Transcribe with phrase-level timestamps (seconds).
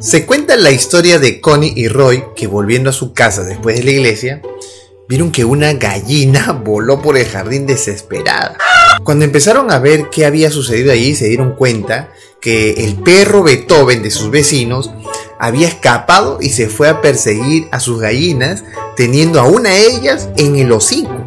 [0.00, 3.84] Se cuenta la historia de Connie y Roy que volviendo a su casa después de
[3.84, 4.42] la iglesia,
[5.08, 8.56] vieron que una gallina voló por el jardín desesperada.
[9.04, 12.10] Cuando empezaron a ver qué había sucedido allí, se dieron cuenta
[12.40, 14.90] que el perro Beethoven de sus vecinos
[15.38, 18.64] había escapado y se fue a perseguir a sus gallinas,
[18.96, 21.24] teniendo a una de ellas en el hocico.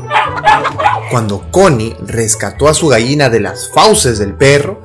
[1.12, 4.82] Cuando Connie rescató a su gallina de las fauces del perro,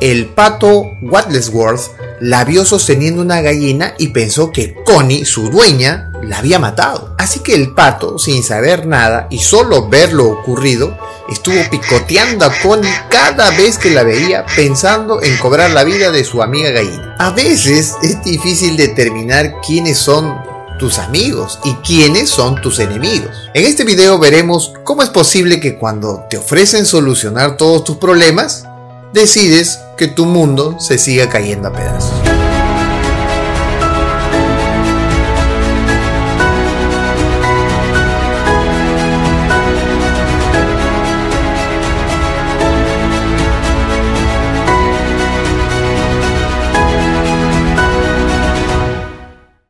[0.00, 1.90] el pato Watlesworth
[2.20, 7.14] la vio sosteniendo una gallina y pensó que Connie, su dueña, la había matado.
[7.18, 10.96] Así que el pato, sin saber nada y solo ver lo ocurrido,
[11.28, 16.24] estuvo picoteando a Connie cada vez que la veía pensando en cobrar la vida de
[16.24, 17.16] su amiga gallina.
[17.18, 20.36] A veces es difícil determinar quiénes son
[20.78, 23.30] tus amigos y quiénes son tus enemigos.
[23.52, 28.64] En este video veremos cómo es posible que cuando te ofrecen solucionar todos tus problemas,
[29.12, 32.14] decides que tu mundo se siga cayendo a pedazos.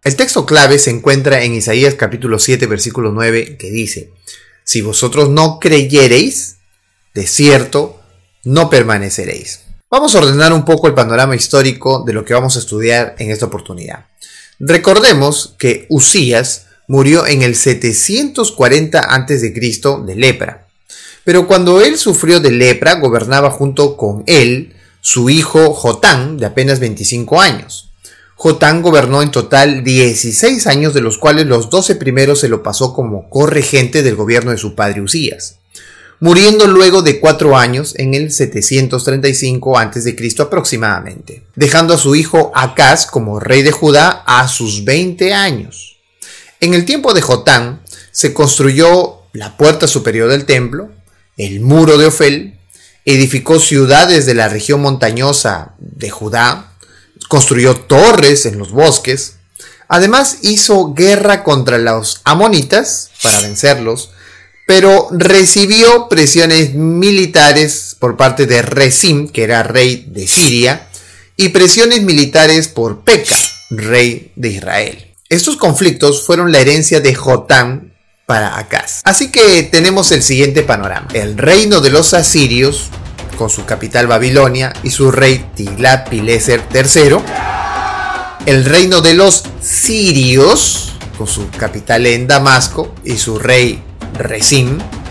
[0.05, 4.12] El texto clave se encuentra en Isaías capítulo 7 versículo 9 que dice,
[4.62, 6.56] Si vosotros no creyereis,
[7.15, 8.01] de cierto,
[8.45, 9.68] no permaneceréis.
[9.91, 13.31] Vamos a ordenar un poco el panorama histórico de lo que vamos a estudiar en
[13.31, 14.05] esta oportunidad.
[14.58, 19.50] Recordemos que Usías murió en el 740 a.C.
[20.05, 20.66] de lepra.
[21.25, 26.81] Pero cuando él sufrió de lepra, gobernaba junto con él su hijo Jotán, de apenas
[26.81, 27.89] 25 años.
[28.34, 32.92] Jotán gobernó en total 16 años, de los cuales los 12 primeros se lo pasó
[32.92, 35.58] como corregente del gobierno de su padre Usías
[36.21, 40.17] muriendo luego de cuatro años en el 735 a.C.
[40.41, 45.99] aproximadamente, dejando a su hijo Acaz como rey de Judá a sus 20 años.
[46.61, 50.91] En el tiempo de Jotán se construyó la puerta superior del templo,
[51.37, 52.59] el muro de Ofel,
[53.05, 56.73] edificó ciudades de la región montañosa de Judá,
[57.28, 59.37] construyó torres en los bosques,
[59.87, 64.11] además hizo guerra contra los amonitas para vencerlos,
[64.69, 70.89] pero recibió presiones militares por parte de Rezim, que era rey de Siria,
[71.39, 73.34] y presiones militares por Peca,
[73.71, 75.07] rey de Israel.
[75.31, 77.95] Estos conflictos fueron la herencia de Jotán
[78.27, 79.01] para Acaz.
[79.05, 81.09] Así que tenemos el siguiente panorama.
[81.15, 82.91] El reino de los asirios,
[83.39, 87.21] con su capital Babilonia y su rey Tiglat-Pileser III.
[88.45, 93.83] El reino de los sirios, con su capital en Damasco y su rey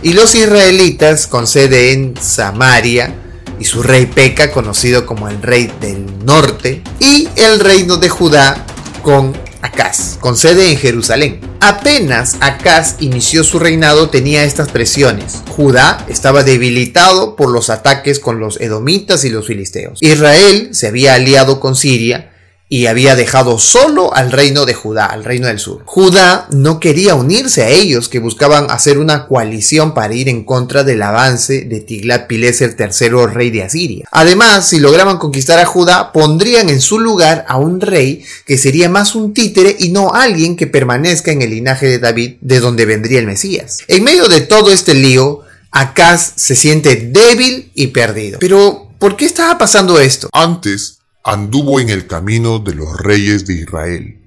[0.04, 3.14] Y los israelitas con sede en Samaria,
[3.60, 8.66] y su rey Peca, conocido como el rey del norte, y el reino de Judá
[9.02, 11.40] con Acaz, con sede en Jerusalén.
[11.60, 15.42] Apenas Acaz inició su reinado tenía estas presiones.
[15.50, 20.00] Judá estaba debilitado por los ataques con los edomitas y los filisteos.
[20.02, 22.32] Israel se había aliado con Siria
[22.70, 25.84] y había dejado solo al reino de Judá, al reino del sur.
[25.86, 30.84] Judá no quería unirse a ellos que buscaban hacer una coalición para ir en contra
[30.84, 34.08] del avance de Tiglat-Pileser III, rey de Asiria.
[34.12, 38.90] Además, si lograban conquistar a Judá, pondrían en su lugar a un rey que sería
[38.90, 42.86] más un títere y no alguien que permanezca en el linaje de David, de donde
[42.86, 43.80] vendría el Mesías.
[43.88, 45.42] En medio de todo este lío,
[45.72, 48.40] Acaz se siente débil y perdido.
[48.40, 50.30] Pero, ¿por qué estaba pasando esto?
[50.32, 50.97] Antes
[51.28, 54.18] anduvo en el camino de los reyes de Israel,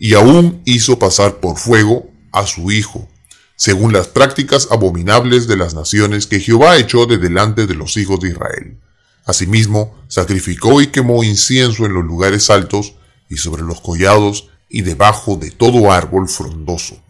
[0.00, 3.08] y aún hizo pasar por fuego a su hijo,
[3.54, 8.18] según las prácticas abominables de las naciones que Jehová echó de delante de los hijos
[8.18, 8.76] de Israel.
[9.24, 12.94] Asimismo, sacrificó y quemó incienso en los lugares altos
[13.28, 17.00] y sobre los collados y debajo de todo árbol frondoso.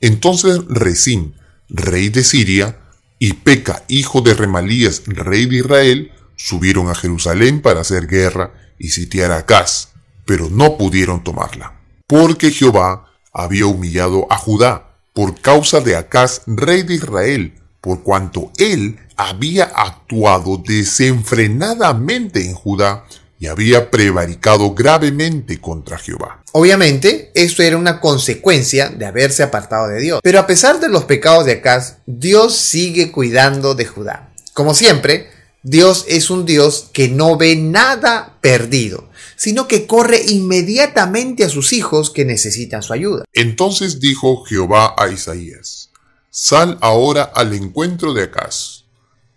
[0.00, 1.34] Entonces Resín,
[1.68, 2.78] rey de Siria,
[3.18, 8.88] y Peca, hijo de Remalías, rey de Israel, subieron a Jerusalén para hacer guerra y
[8.88, 9.90] sitiar a Acaz,
[10.26, 16.82] pero no pudieron tomarla, porque Jehová había humillado a Judá por causa de Acaz, rey
[16.82, 23.04] de Israel, por cuanto él había actuado desenfrenadamente en Judá
[23.38, 26.42] y había prevaricado gravemente contra Jehová.
[26.52, 30.20] Obviamente, esto era una consecuencia de haberse apartado de Dios.
[30.22, 34.32] Pero a pesar de los pecados de Acaz, Dios sigue cuidando de Judá.
[34.54, 35.28] Como siempre,
[35.62, 41.72] Dios es un Dios que no ve nada perdido, sino que corre inmediatamente a sus
[41.72, 43.24] hijos que necesitan su ayuda.
[43.32, 45.90] Entonces dijo Jehová a Isaías,
[46.30, 48.84] Sal ahora al encuentro de Acaz,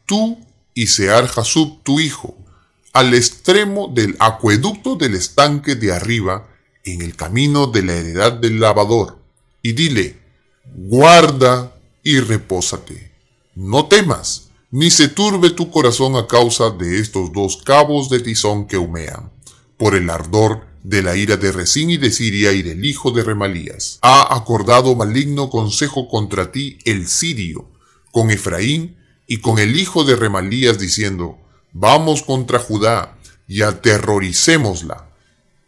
[0.05, 0.39] tú
[0.73, 2.37] y Sear Jasub tu hijo,
[2.93, 6.47] al extremo del acueducto del estanque de arriba,
[6.85, 9.19] en el camino de la heredad del lavador,
[9.61, 10.19] y dile,
[10.63, 13.11] guarda y repósate.
[13.55, 14.44] No temas,
[14.75, 19.31] ni se turbe tu corazón a causa de estos dos cabos de tizón que humean,
[19.77, 23.23] por el ardor de la ira de Resín y de Siria y del hijo de
[23.23, 23.99] Remalías.
[24.01, 27.69] Ha acordado maligno consejo contra ti el sirio,
[28.11, 31.37] con Efraín y con el hijo de Remalías, diciendo,
[31.71, 33.17] Vamos contra Judá
[33.47, 35.09] y aterroricémosla,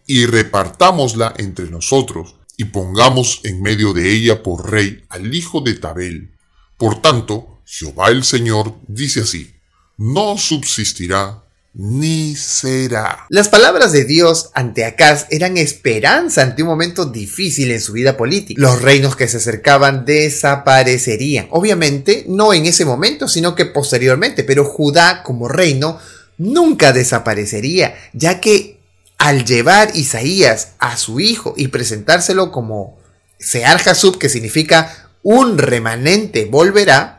[0.06, 5.76] y repartámosla entre nosotros, y pongamos en medio de ella por rey al hijo de
[5.76, 6.34] Tabel.
[6.76, 9.54] Por tanto, Jehová el Señor dice así,
[9.98, 11.44] no subsistirá
[11.74, 13.28] ni será.
[13.30, 18.16] Las palabras de Dios ante Acaz eran esperanza ante un momento difícil en su vida
[18.16, 18.60] política.
[18.60, 21.50] Los reinos que se acercaban desaparecerían.
[21.52, 26.00] Obviamente, no en ese momento, sino que posteriormente, pero Judá como reino
[26.38, 28.80] nunca desaparecería, ya que
[29.18, 32.98] al llevar Isaías a su hijo y presentárselo como
[33.40, 37.17] Sear Hasub, que significa un remanente volverá,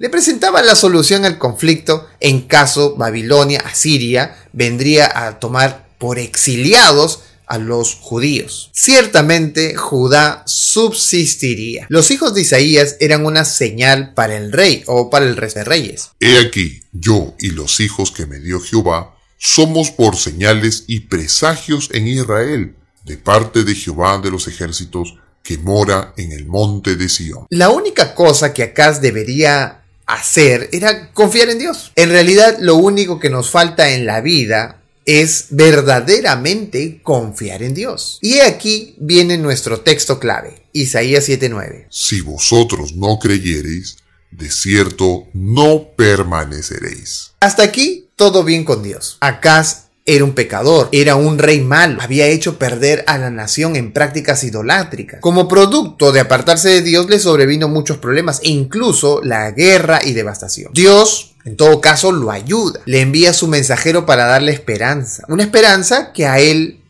[0.00, 7.20] le presentaba la solución al conflicto en caso Babilonia, Asiria, vendría a tomar por exiliados
[7.46, 8.70] a los judíos.
[8.72, 11.84] Ciertamente Judá subsistiría.
[11.90, 15.64] Los hijos de Isaías eran una señal para el rey o para el rey de
[15.64, 16.12] reyes.
[16.18, 21.90] He aquí, yo y los hijos que me dio Jehová, somos por señales y presagios
[21.92, 22.74] en Israel,
[23.04, 27.46] de parte de Jehová de los ejércitos, que mora en el monte de Sión.
[27.50, 29.79] La única cosa que Acaz debería
[30.14, 31.92] hacer era confiar en Dios.
[31.96, 38.18] En realidad lo único que nos falta en la vida es verdaderamente confiar en Dios.
[38.20, 41.86] Y aquí viene nuestro texto clave, Isaías 7:9.
[41.90, 43.96] Si vosotros no creyereis,
[44.30, 47.32] de cierto no permaneceréis.
[47.40, 49.16] Hasta aquí todo bien con Dios.
[49.20, 49.66] Acá
[50.10, 54.42] era un pecador, era un rey malo, había hecho perder a la nación en prácticas
[54.42, 55.20] idolátricas.
[55.20, 60.12] Como producto de apartarse de Dios le sobrevino muchos problemas e incluso la guerra y
[60.12, 60.72] devastación.
[60.74, 66.12] Dios, en todo caso, lo ayuda, le envía su mensajero para darle esperanza, una esperanza
[66.12, 66.80] que a él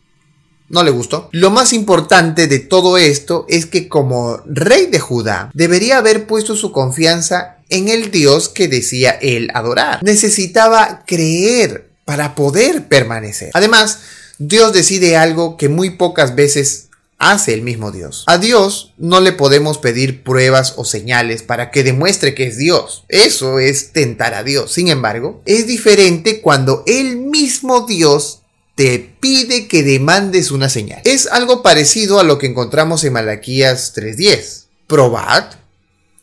[0.71, 1.29] no le gustó.
[1.33, 6.57] Lo más importante de todo esto es que como rey de Judá debería haber puesto
[6.57, 10.03] su confianza en el Dios que decía él adorar.
[10.03, 13.53] Necesitaba creer para poder permanecer.
[13.55, 14.01] Además,
[14.41, 18.25] Dios decide algo que muy pocas veces hace el mismo Dios.
[18.27, 23.05] A Dios no le podemos pedir pruebas o señales para que demuestre que es Dios.
[23.07, 24.73] Eso es tentar a Dios.
[24.73, 28.43] Sin embargo, es diferente cuando el mismo Dios
[28.75, 31.03] te pide que demandes una señal.
[31.05, 34.67] Es algo parecido a lo que encontramos en Malaquías 3:10.
[34.89, 35.45] Probad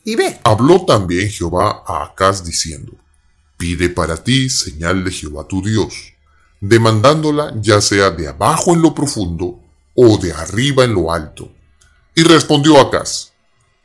[0.04, 0.38] y ve.
[0.44, 2.92] Habló también Jehová a Acaz diciendo,
[3.58, 6.14] Pide para ti señal de Jehová tu Dios,
[6.60, 9.60] demandándola ya sea de abajo en lo profundo
[9.94, 11.52] o de arriba en lo alto.
[12.14, 13.32] Y respondió Acaz,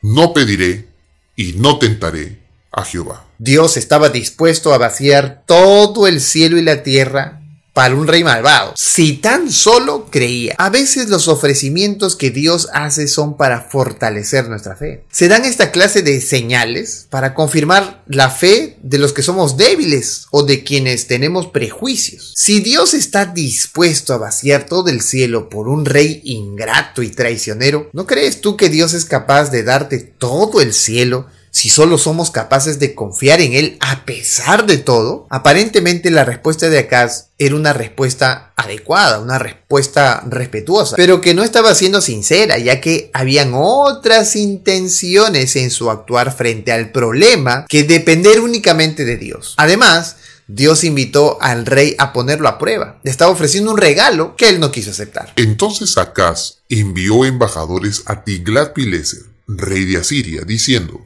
[0.01, 0.87] no pediré
[1.35, 3.25] y no tentaré a Jehová.
[3.39, 7.42] Dios estaba dispuesto a vaciar todo el cielo y la tierra
[7.73, 10.55] para un rey malvado, si tan solo creía.
[10.59, 15.03] A veces los ofrecimientos que Dios hace son para fortalecer nuestra fe.
[15.11, 20.27] Se dan esta clase de señales para confirmar la fe de los que somos débiles
[20.29, 22.33] o de quienes tenemos prejuicios.
[22.35, 27.89] Si Dios está dispuesto a vaciar todo el cielo por un rey ingrato y traicionero,
[27.91, 32.31] ¿no crees tú que Dios es capaz de darte todo el cielo si solo somos
[32.31, 35.27] capaces de confiar en Él a pesar de todo?
[35.29, 41.43] Aparentemente la respuesta de Acaz era una respuesta adecuada, una respuesta respetuosa, pero que no
[41.43, 47.83] estaba siendo sincera, ya que habían otras intenciones en su actuar frente al problema que
[47.83, 49.53] depender únicamente de Dios.
[49.57, 50.15] Además,
[50.47, 52.99] Dios invitó al rey a ponerlo a prueba.
[53.03, 55.33] Le estaba ofreciendo un regalo que él no quiso aceptar.
[55.35, 60.99] Entonces Acaz envió embajadores a Tiglat-Pileser, rey de Asiria, diciendo: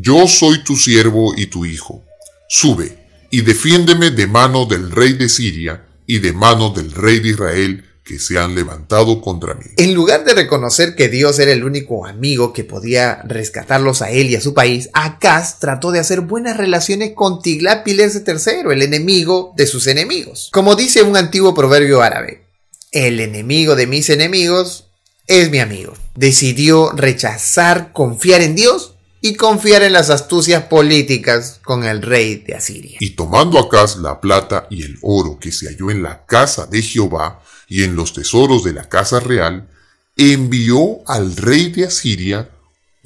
[0.00, 2.04] yo soy tu siervo y tu hijo.
[2.48, 2.98] Sube
[3.30, 7.84] y defiéndeme de mano del rey de Siria y de mano del rey de Israel
[8.04, 9.66] que se han levantado contra mí.
[9.76, 14.30] En lugar de reconocer que Dios era el único amigo que podía rescatarlos a él
[14.30, 19.52] y a su país, Acaz trató de hacer buenas relaciones con Tiglat-Pileser III, el enemigo
[19.56, 20.48] de sus enemigos.
[20.52, 22.46] Como dice un antiguo proverbio árabe,
[22.92, 24.90] el enemigo de mis enemigos
[25.26, 25.92] es mi amigo.
[26.14, 32.54] Decidió rechazar confiar en Dios y confiar en las astucias políticas con el rey de
[32.54, 32.98] Asiria.
[33.00, 36.82] Y tomando Acaz la plata y el oro que se halló en la casa de
[36.82, 39.68] Jehová y en los tesoros de la casa real,
[40.16, 42.48] envió al rey de Asiria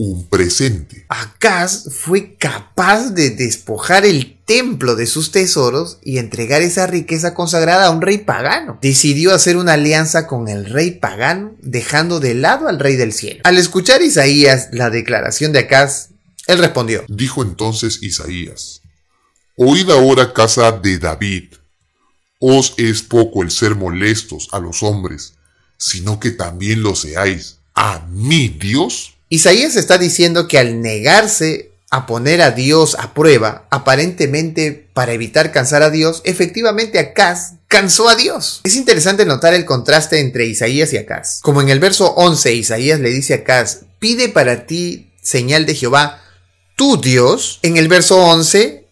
[0.04, 1.06] un presente.
[1.08, 7.86] Acaz fue capaz de despojar el templo de sus tesoros y entregar esa riqueza consagrada
[7.86, 8.78] a un rey pagano.
[8.82, 13.42] Decidió hacer una alianza con el rey pagano, dejando de lado al rey del cielo.
[13.44, 16.08] Al escuchar Isaías la declaración de Acaz,
[16.48, 17.04] él respondió.
[17.06, 18.82] Dijo entonces Isaías,
[19.56, 21.54] Oíd ahora casa de David,
[22.40, 25.34] os es poco el ser molestos a los hombres,
[25.76, 29.14] sino que también lo seáis a mi Dios.
[29.32, 35.52] Isaías está diciendo que al negarse a poner a Dios a prueba, aparentemente para evitar
[35.52, 38.60] cansar a Dios, efectivamente Acaz cansó a Dios.
[38.64, 41.40] Es interesante notar el contraste entre Isaías y Acaz.
[41.40, 45.76] Como en el verso 11, Isaías le dice a Acaz, pide para ti señal de
[45.76, 46.20] Jehová,
[46.76, 47.58] tu Dios.
[47.62, 48.86] En el verso 11,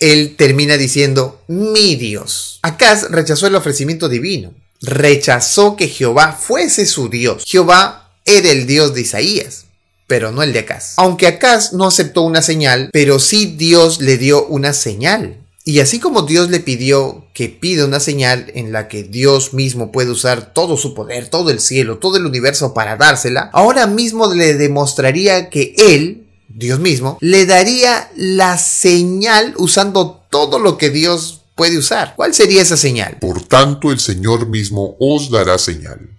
[0.00, 2.60] él termina diciendo, mi Dios.
[2.62, 7.44] Acaz rechazó el ofrecimiento divino, rechazó que Jehová fuese su Dios.
[7.46, 9.66] Jehová era el Dios de Isaías
[10.12, 10.92] pero no el de Acaz.
[10.98, 15.38] Aunque Acaz no aceptó una señal, pero sí Dios le dio una señal.
[15.64, 19.90] Y así como Dios le pidió que pida una señal en la que Dios mismo
[19.90, 24.34] puede usar todo su poder, todo el cielo, todo el universo para dársela, ahora mismo
[24.34, 31.40] le demostraría que Él, Dios mismo, le daría la señal usando todo lo que Dios
[31.54, 32.12] puede usar.
[32.16, 33.16] ¿Cuál sería esa señal?
[33.18, 36.10] Por tanto, el Señor mismo os dará señal.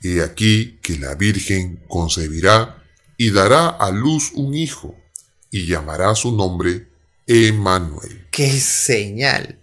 [0.00, 2.83] Y aquí que la Virgen concebirá
[3.16, 4.94] y dará a luz un hijo,
[5.50, 6.88] y llamará su nombre
[7.26, 8.26] Emmanuel.
[8.30, 9.58] ¡Qué señal!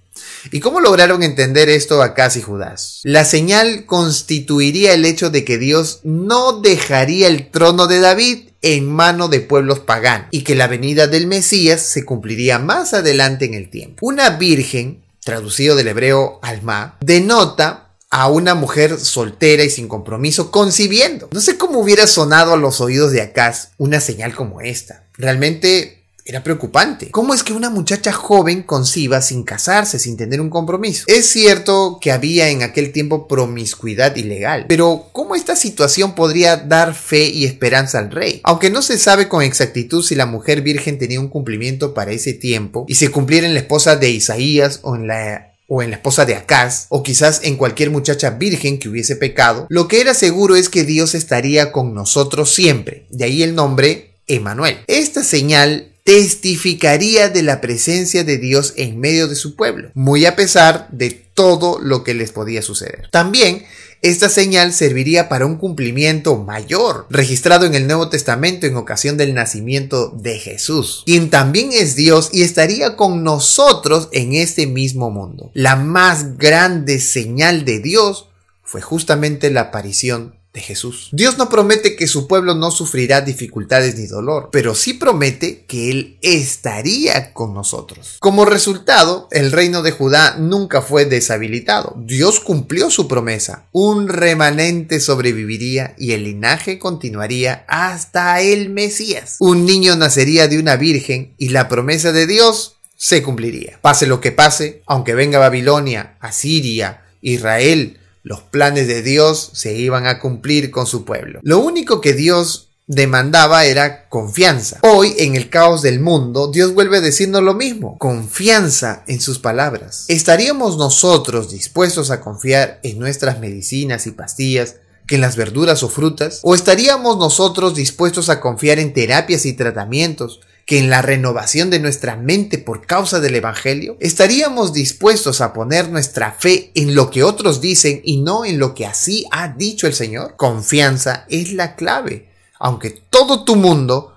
[0.52, 3.02] ¿Y cómo lograron entender esto Acaz y Judas?
[3.04, 8.92] La señal constituiría el hecho de que Dios no dejaría el trono de David en
[8.92, 13.54] mano de pueblos paganos y que la venida del Mesías se cumpliría más adelante en
[13.54, 14.06] el tiempo.
[14.06, 17.81] Una virgen, traducido del hebreo alma, denota
[18.12, 21.30] a una mujer soltera y sin compromiso concibiendo.
[21.32, 25.06] No sé cómo hubiera sonado a los oídos de Acaz una señal como esta.
[25.18, 27.10] Realmente era preocupante.
[27.10, 31.06] ¿Cómo es que una muchacha joven conciba sin casarse, sin tener un compromiso?
[31.08, 36.94] Es cierto que había en aquel tiempo promiscuidad ilegal, pero ¿cómo esta situación podría dar
[36.94, 38.42] fe y esperanza al rey?
[38.44, 42.34] Aunque no se sabe con exactitud si la mujer virgen tenía un cumplimiento para ese
[42.34, 45.96] tiempo y se cumpliera en la esposa de Isaías o en la o en la
[45.96, 50.14] esposa de Acaz, o quizás en cualquier muchacha virgen que hubiese pecado, lo que era
[50.14, 54.80] seguro es que Dios estaría con nosotros siempre, de ahí el nombre Emanuel.
[54.88, 60.36] Esta señal testificaría de la presencia de Dios en medio de su pueblo, muy a
[60.36, 63.08] pesar de todo lo que les podía suceder.
[63.10, 63.64] También
[64.02, 69.34] esta señal serviría para un cumplimiento mayor, registrado en el Nuevo Testamento en ocasión del
[69.34, 75.52] nacimiento de Jesús, quien también es Dios y estaría con nosotros en este mismo mundo.
[75.54, 78.28] La más grande señal de Dios
[78.64, 81.10] fue justamente la aparición de Jesús.
[81.14, 85.90] Dios no promete que su pueblo no sufrirá dificultades ni dolor, pero sí promete que
[85.90, 88.18] Él estaría con nosotros.
[88.20, 91.96] Como resultado, el reino de Judá nunca fue deshabilitado.
[91.98, 93.68] Dios cumplió su promesa.
[93.72, 99.38] Un remanente sobreviviría y el linaje continuaría hasta el Mesías.
[99.40, 103.80] Un niño nacería de una virgen y la promesa de Dios se cumpliría.
[103.82, 110.06] Pase lo que pase, aunque venga Babilonia, Asiria, Israel, los planes de Dios se iban
[110.06, 111.40] a cumplir con su pueblo.
[111.44, 114.80] Lo único que Dios demandaba era confianza.
[114.84, 120.06] Hoy, en el caos del mundo, Dios vuelve diciendo lo mismo, confianza en sus palabras.
[120.08, 124.76] ¿Estaríamos nosotros dispuestos a confiar en nuestras medicinas y pastillas
[125.08, 126.42] que en las verduras o frutas?
[126.44, 131.80] ¿O estaríamos nosotros dispuestos a confiar en terapias y tratamientos que en la renovación de
[131.80, 133.98] nuestra mente por causa del Evangelio?
[134.00, 138.74] ¿Estaríamos dispuestos a poner nuestra fe en lo que otros dicen y no en lo
[138.74, 140.36] que así ha dicho el Señor?
[140.38, 144.16] Confianza es la clave, aunque todo tu mundo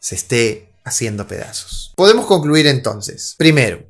[0.00, 1.92] se esté haciendo pedazos.
[1.96, 3.34] Podemos concluir entonces.
[3.38, 3.84] Primero,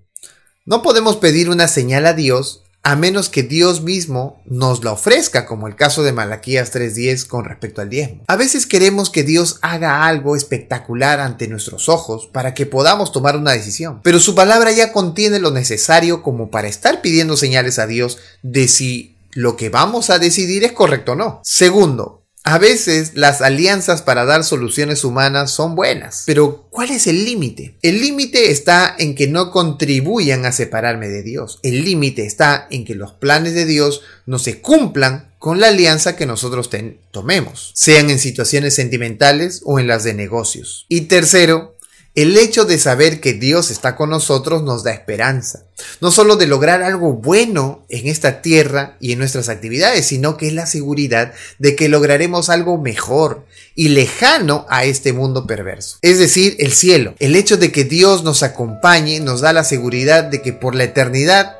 [0.65, 5.47] no podemos pedir una señal a Dios a menos que Dios mismo nos la ofrezca,
[5.47, 8.23] como el caso de Malaquías 3.10 con respecto al diezmo.
[8.29, 13.37] A veces queremos que Dios haga algo espectacular ante nuestros ojos para que podamos tomar
[13.37, 17.87] una decisión, pero su palabra ya contiene lo necesario como para estar pidiendo señales a
[17.87, 21.41] Dios de si lo que vamos a decidir es correcto o no.
[21.43, 27.25] Segundo, a veces las alianzas para dar soluciones humanas son buenas, pero ¿cuál es el
[27.25, 27.77] límite?
[27.81, 31.59] El límite está en que no contribuyan a separarme de Dios.
[31.63, 36.17] El límite está en que los planes de Dios no se cumplan con la alianza
[36.17, 36.71] que nosotros
[37.11, 40.87] tomemos, sean en situaciones sentimentales o en las de negocios.
[40.89, 41.74] Y tercero,
[42.15, 45.65] El hecho de saber que Dios está con nosotros nos da esperanza,
[46.01, 50.47] no solo de lograr algo bueno en esta tierra y en nuestras actividades, sino que
[50.47, 53.45] es la seguridad de que lograremos algo mejor
[53.75, 55.99] y lejano a este mundo perverso.
[56.03, 57.17] Es decir, el cielo.
[57.19, 60.85] El hecho de que Dios nos acompañe nos da la seguridad de que por la
[60.85, 61.57] eternidad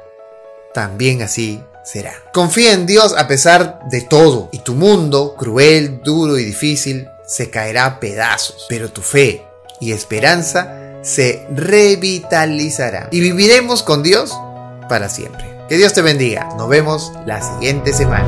[0.73, 2.15] también así será.
[2.33, 7.51] Confía en Dios a pesar de todo y tu mundo, cruel, duro y difícil, se
[7.51, 9.43] caerá a pedazos, pero tu fe
[9.85, 14.35] y esperanza se revitalizará y viviremos con Dios
[14.89, 15.45] para siempre.
[15.69, 16.49] Que Dios te bendiga.
[16.57, 18.27] Nos vemos la siguiente semana.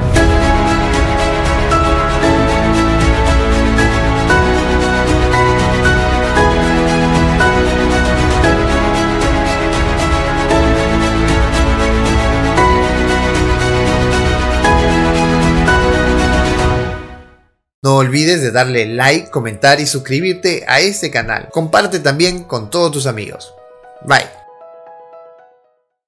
[17.87, 21.51] No olvides de darle like, comentar y suscribirte a este canal.
[21.53, 23.55] Comparte también con todos tus amigos.
[24.05, 24.36] Bye.